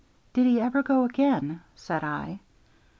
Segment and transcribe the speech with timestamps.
[0.33, 2.39] "Did he ever go again?" said I.